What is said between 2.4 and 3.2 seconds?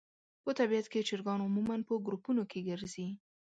کې ګرځي.